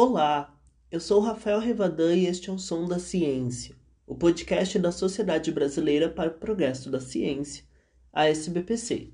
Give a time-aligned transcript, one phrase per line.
[0.00, 0.56] Olá,
[0.92, 3.74] eu sou Rafael Revadan e este é o Som da Ciência,
[4.06, 7.64] o podcast da Sociedade Brasileira para o Progresso da Ciência,
[8.12, 9.12] a SBPC.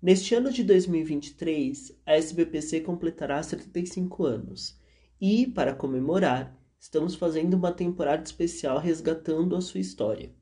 [0.00, 4.80] Neste ano de 2023, a SBPC completará 75 anos
[5.20, 10.34] e, para comemorar, estamos fazendo uma temporada especial resgatando a sua história.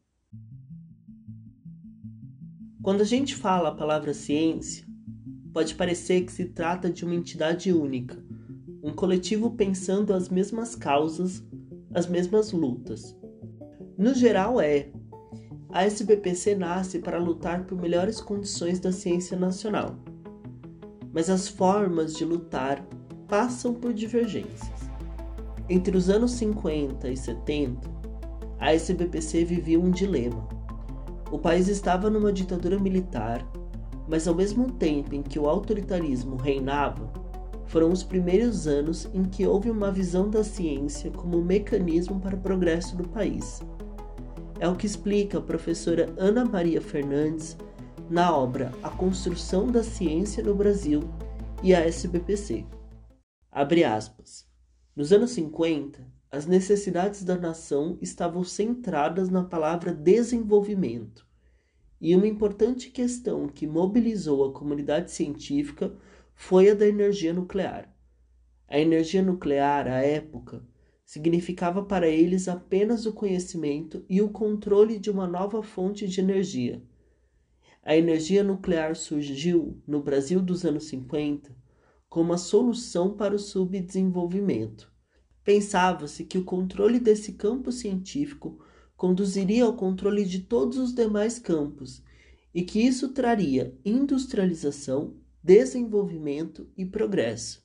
[2.80, 4.86] Quando a gente fala a palavra ciência,
[5.52, 8.30] pode parecer que se trata de uma entidade única
[8.82, 11.42] um coletivo pensando as mesmas causas,
[11.94, 13.16] as mesmas lutas.
[13.96, 14.88] No geral, é.
[15.70, 19.94] A SBPC nasce para lutar por melhores condições da ciência nacional.
[21.12, 22.84] Mas as formas de lutar
[23.28, 24.90] passam por divergências.
[25.68, 27.88] Entre os anos 50 e 70,
[28.58, 30.46] a SBPC vivia um dilema.
[31.30, 33.46] O país estava numa ditadura militar,
[34.08, 37.10] mas ao mesmo tempo em que o autoritarismo reinava,
[37.66, 42.36] foram os primeiros anos em que houve uma visão da ciência como um mecanismo para
[42.36, 43.60] o progresso do país.
[44.60, 47.56] É o que explica a professora Ana Maria Fernandes
[48.08, 51.02] na obra A Construção da Ciência no Brasil
[51.62, 52.64] e a SBPC.
[53.50, 54.46] Abre aspas.
[54.94, 61.26] Nos anos 50, as necessidades da nação estavam centradas na palavra desenvolvimento,
[62.00, 65.94] e uma importante questão que mobilizou a comunidade científica
[66.44, 67.88] foi a da energia nuclear.
[68.66, 70.66] A energia nuclear, à época,
[71.04, 76.82] significava para eles apenas o conhecimento e o controle de uma nova fonte de energia.
[77.80, 81.56] A energia nuclear surgiu, no Brasil dos anos 50,
[82.08, 84.92] como a solução para o subdesenvolvimento.
[85.44, 88.58] Pensava-se que o controle desse campo científico
[88.96, 92.02] conduziria ao controle de todos os demais campos
[92.52, 97.62] e que isso traria industrialização desenvolvimento e progresso.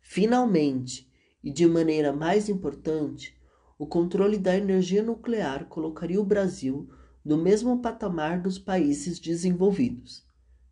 [0.00, 1.10] Finalmente,
[1.42, 3.36] e de maneira mais importante,
[3.78, 6.88] o controle da energia nuclear colocaria o Brasil
[7.24, 10.24] no mesmo patamar dos países desenvolvidos.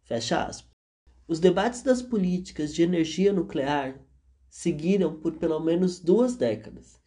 [0.04, 0.70] Fecha aspas.
[1.28, 4.00] Os debates das políticas de energia nuclear
[4.48, 7.00] seguiram por pelo menos duas décadas,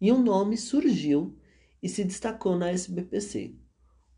[0.00, 1.36] e um nome surgiu
[1.82, 3.54] e se destacou na SBPC,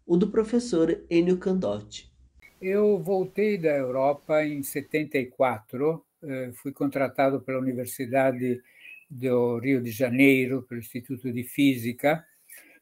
[0.07, 2.10] o do professor Enio Candotti.
[2.61, 8.61] Eu voltei da Europa em 74, eh, fui contratado pela Universidade
[9.09, 12.23] do Rio de Janeiro, pelo Instituto de Física,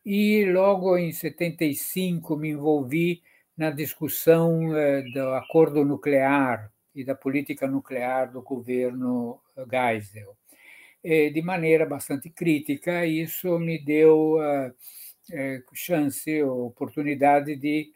[0.05, 3.23] e logo em 75 me envolvi
[3.57, 9.41] na discussão eh, do acordo nuclear e da política nuclear do governo
[9.71, 10.37] Geisel.
[11.05, 14.39] De maneira bastante crítica, isso me deu
[15.31, 17.93] eh, chance, oportunidade de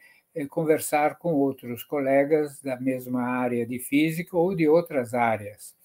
[0.49, 5.75] conversar com outros colegas da mesma área de física ou de outras áreas.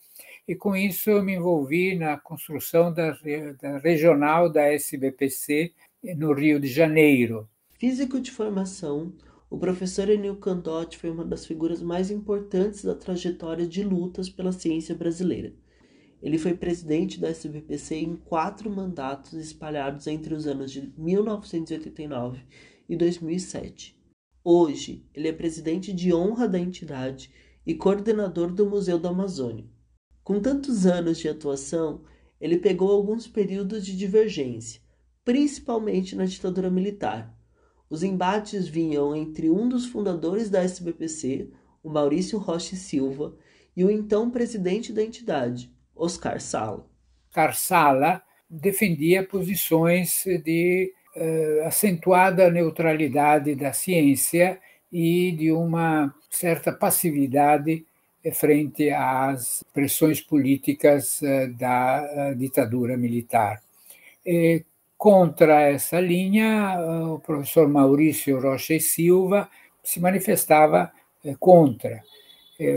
[0.46, 3.16] E com isso eu me envolvi na construção da,
[3.60, 5.72] da regional da SBPC
[6.16, 7.48] no Rio de Janeiro.
[7.78, 9.12] Físico de formação,
[9.50, 14.52] o professor Enil Candotti foi uma das figuras mais importantes da trajetória de lutas pela
[14.52, 15.52] ciência brasileira.
[16.22, 22.40] Ele foi presidente da SBPC em quatro mandatos espalhados entre os anos de 1989
[22.88, 23.97] e 2007.
[24.50, 27.30] Hoje, ele é presidente de honra da entidade
[27.66, 29.66] e coordenador do Museu da Amazônia.
[30.24, 32.00] Com tantos anos de atuação,
[32.40, 34.80] ele pegou alguns períodos de divergência,
[35.22, 37.38] principalmente na ditadura militar.
[37.90, 41.50] Os embates vinham entre um dos fundadores da SBPC,
[41.82, 43.36] o Maurício Rocha Silva,
[43.76, 46.88] e o então presidente da entidade, Oscar Sala.
[47.28, 50.94] Oscar Sala defendia posições de
[51.66, 54.58] acentuada neutralidade da ciência
[54.92, 57.84] e de uma certa passividade
[58.34, 63.60] frente às pressões políticas uh, da ditadura militar.
[64.26, 64.64] E,
[64.96, 66.76] contra essa linha,
[67.14, 69.48] o professor Maurício Rocha e Silva
[69.82, 70.90] se manifestava
[71.38, 72.02] contra.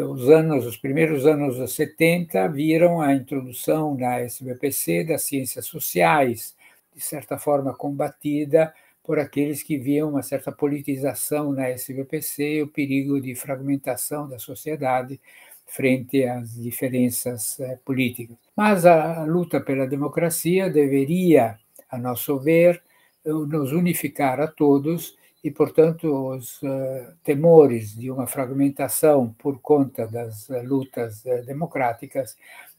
[0.07, 6.55] Os anos, os primeiros anos 70 viram a introdução na SBPC das ciências sociais,
[6.95, 8.73] de certa forma, combatida
[9.03, 14.37] por aqueles que viam uma certa politização na SBPC e o perigo de fragmentação da
[14.37, 15.19] sociedade
[15.65, 18.37] frente às diferenças eh, políticas.
[18.55, 21.57] Mas a luta pela democracia deveria,
[21.89, 22.83] a nosso ver,
[23.25, 30.49] nos unificar a todos e, portanto, os uh, temores de uma fragmentação por conta das
[30.63, 32.35] lutas democráticas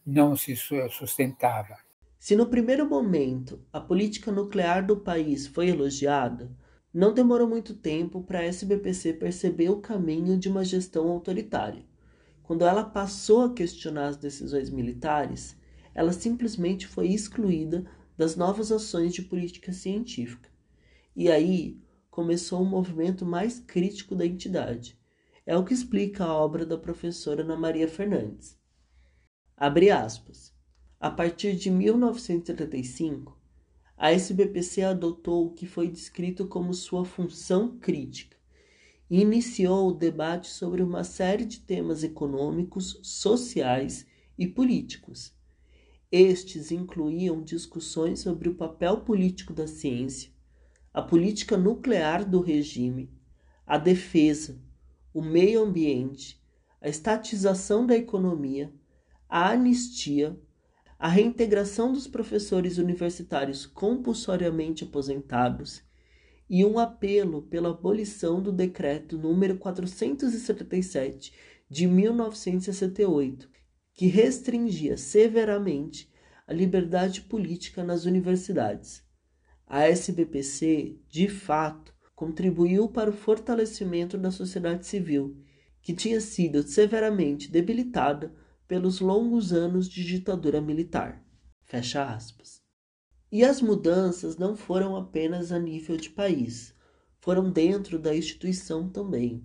[0.06, 1.76] não se sustentava.
[2.22, 6.56] Se no primeiro momento a política nuclear do país foi elogiada,
[6.94, 11.84] não demorou muito tempo para a SBPC perceber o caminho de uma gestão autoritária.
[12.40, 15.56] Quando ela passou a questionar as decisões militares,
[15.92, 17.84] ela simplesmente foi excluída
[18.16, 20.48] das novas ações de política científica.
[21.16, 24.96] E aí começou um movimento mais crítico da entidade.
[25.44, 28.56] É o que explica a obra da professora Ana Maria Fernandes.
[29.56, 30.51] Abre aspas.
[31.02, 33.36] A partir de 1975,
[33.96, 38.36] a SBPC adotou o que foi descrito como sua função crítica
[39.10, 44.06] e iniciou o debate sobre uma série de temas econômicos, sociais
[44.38, 45.34] e políticos.
[46.08, 50.30] Estes incluíam discussões sobre o papel político da ciência,
[50.94, 53.10] a política nuclear do regime,
[53.66, 54.56] a defesa,
[55.12, 56.40] o meio ambiente,
[56.80, 58.72] a estatização da economia,
[59.28, 60.38] a anistia,
[61.02, 65.82] a reintegração dos professores universitários compulsoriamente aposentados
[66.48, 71.34] e um apelo pela abolição do decreto número 477
[71.68, 73.48] de 1968,
[73.92, 76.08] que restringia severamente
[76.46, 79.02] a liberdade política nas universidades.
[79.66, 85.36] A SBPC, de fato, contribuiu para o fortalecimento da sociedade civil,
[85.82, 88.32] que tinha sido severamente debilitada
[88.72, 91.22] pelos longos anos de ditadura militar.
[91.62, 92.58] Fecha aspas.
[93.30, 96.74] E as mudanças não foram apenas a nível de país,
[97.20, 99.44] foram dentro da instituição também.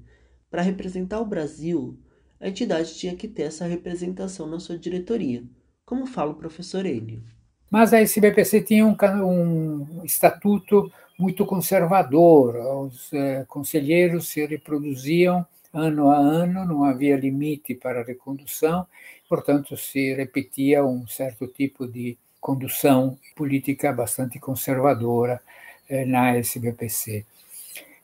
[0.50, 2.00] Para representar o Brasil,
[2.40, 5.44] a entidade tinha que ter essa representação na sua diretoria,
[5.86, 7.22] como fala o professor Enio.
[7.70, 8.96] Mas a SBPC tinha um,
[9.26, 10.90] um estatuto
[11.20, 18.04] muito conservador, os eh, conselheiros se reproduziam ano a ano, não havia limite para a
[18.04, 18.88] recondução,
[19.28, 25.42] portanto, se repetia um certo tipo de condução política bastante conservadora
[25.90, 27.26] eh, na SBPC.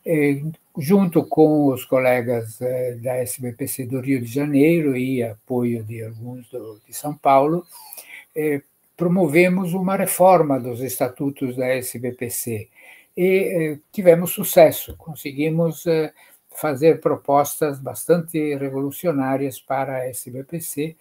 [0.05, 0.41] Eh,
[0.77, 6.49] junto com os colegas eh, da SBPC do Rio de Janeiro e apoio de alguns
[6.49, 7.65] do, de São Paulo,
[8.97, 12.67] promovemos uma reforma dos estatutos da SBPC
[13.15, 15.85] e tivemos sucesso, conseguimos
[16.49, 20.95] fazer propostas bastante revolucionárias para a SBPC,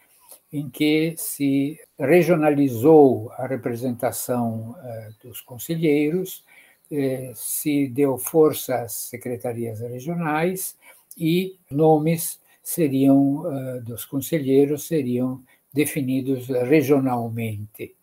[0.52, 6.44] em que se regionalizou a representação eh, dos conselheiros,
[6.90, 10.76] eh, se deu força às secretarias regionais
[11.16, 17.96] e nomes seriam eh, dos conselheiros seriam definidos regionalmente.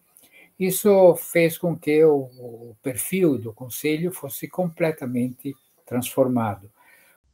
[0.60, 5.56] Isso fez com que o, o perfil do conselho fosse completamente
[5.86, 6.70] transformado.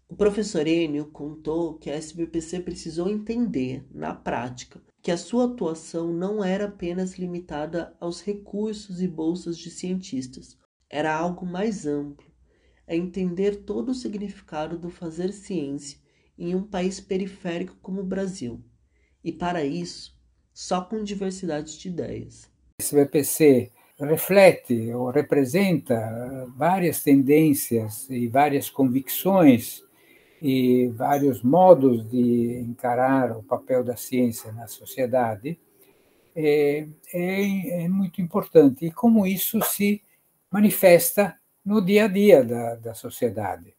[0.08, 6.12] O professor Enio contou que a SBPC precisou entender, na prática, que a sua atuação
[6.12, 10.57] não era apenas limitada aos recursos e bolsas de cientistas,
[10.90, 12.25] era algo mais amplo,
[12.88, 16.00] é entender todo o significado do fazer ciência
[16.36, 18.66] em um país periférico como o Brasil,
[19.24, 20.19] e para isso,
[20.52, 22.50] só com diversidade de ideias.
[22.80, 29.85] A SBPC reflete ou representa várias tendências e várias convicções
[30.42, 35.58] e vários modos de encarar o papel da ciência na sociedade
[36.36, 40.02] é, é, é muito importante e como isso se
[40.52, 43.74] manifesta no dia a dia da, da sociedade.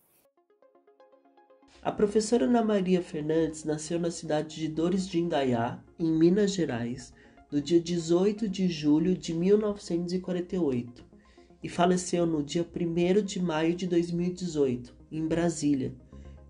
[1.82, 7.14] A professora Ana Maria Fernandes nasceu na cidade de Dores de Indaiá, em Minas Gerais,
[7.52, 11.06] no dia 18 de julho de 1948
[11.62, 15.92] e faleceu no dia 1 de maio de 2018, em Brasília,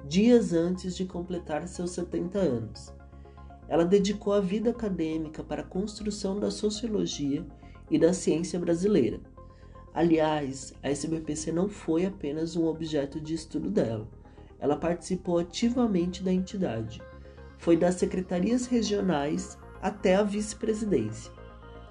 [0.09, 2.95] dias antes de completar seus 70 anos.
[3.69, 7.45] Ela dedicou a vida acadêmica para a construção da sociologia
[7.91, 9.21] e da ciência brasileira.
[9.93, 14.07] Aliás, a SBPC não foi apenas um objeto de estudo dela.
[14.61, 17.03] Ela participou ativamente da entidade.
[17.59, 21.33] Foi das secretarias regionais até a vice-presidência.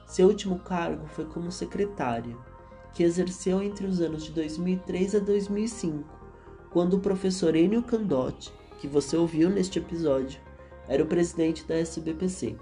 [0.08, 2.38] Seu último cargo foi como secretária,
[2.94, 6.25] que exerceu entre os anos de 2003 a 2005
[6.76, 8.52] quando o professor Enio Candotti,
[8.82, 10.42] que você ouviu neste episódio,
[10.90, 12.58] era o presidente da SBPC.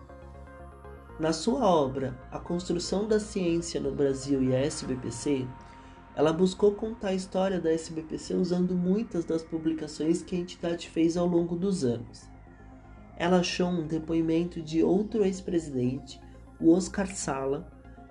[1.19, 5.47] Na sua obra A Construção da Ciência no Brasil e a SBPC,
[6.15, 11.17] ela buscou contar a história da SBPC usando muitas das publicações que a entidade fez
[11.17, 12.29] ao longo dos anos.
[13.17, 16.21] Ela achou um depoimento de outro ex-presidente,
[16.59, 17.67] o Oscar Sala,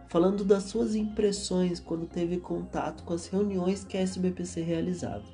[0.08, 5.31] falando das suas impressões quando teve contato com as reuniões que a SBPC realizava.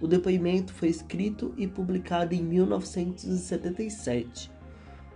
[0.00, 4.50] O depoimento foi escrito e publicado em 1977,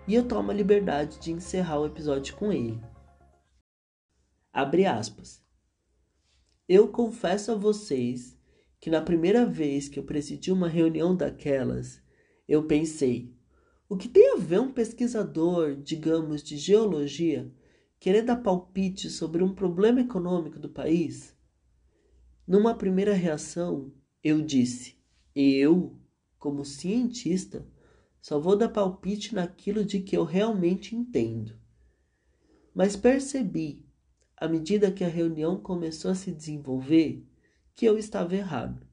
[0.07, 2.79] e eu tomo a liberdade de encerrar o episódio com ele.
[4.53, 5.43] Abre aspas.
[6.69, 8.37] Eu confesso a vocês
[8.79, 12.03] que na primeira vez que eu presidi uma reunião daquelas,
[12.47, 13.35] eu pensei:
[13.88, 17.50] o que tem a ver um pesquisador, digamos, de geologia,
[17.99, 21.35] querer dar palpite sobre um problema econômico do país?
[22.47, 23.91] Numa primeira reação,
[24.25, 24.97] eu disse:
[25.35, 25.95] eu,
[26.38, 27.69] como cientista,
[28.23, 31.54] só vou dar palpite naquilo de que eu realmente entendo.
[32.75, 33.85] Mas percebi,
[34.35, 37.23] à medida que a reunião começou a se desenvolver,
[37.75, 38.87] que eu estava errado.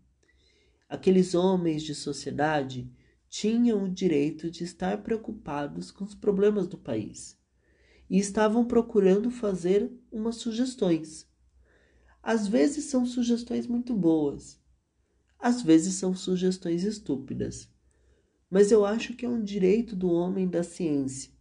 [0.90, 2.92] Aqueles homens de sociedade
[3.30, 7.40] tinham o direito de estar preocupados com os problemas do país
[8.10, 11.26] e estavam procurando fazer umas sugestões.
[12.22, 14.61] Às vezes são sugestões muito boas,
[15.42, 17.68] às vezes são sugestões estúpidas.
[18.50, 21.32] Mas eu acho que é um direito do homem da ciência.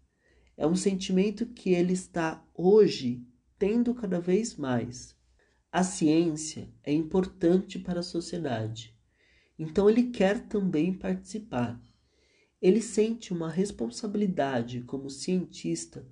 [0.56, 3.26] É um sentimento que ele está hoje
[3.58, 5.14] tendo cada vez mais.
[5.70, 8.96] A ciência é importante para a sociedade,
[9.58, 11.80] então ele quer também participar.
[12.60, 16.06] Ele sente uma responsabilidade como cientista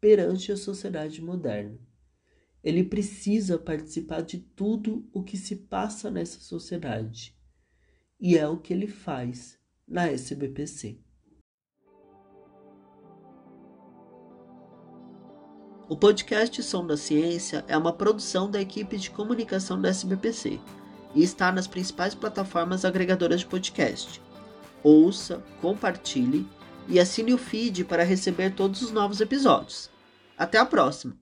[0.00, 1.87] perante a sociedade moderna.
[2.68, 7.34] Ele precisa participar de tudo o que se passa nessa sociedade.
[8.20, 9.58] E é o que ele faz
[9.88, 11.00] na SBPC.
[15.88, 20.60] O podcast Som da Ciência é uma produção da equipe de comunicação da SBPC
[21.14, 24.20] e está nas principais plataformas agregadoras de podcast.
[24.82, 26.46] Ouça, compartilhe
[26.86, 29.88] e assine o feed para receber todos os novos episódios.
[30.36, 31.16] Até a próxima!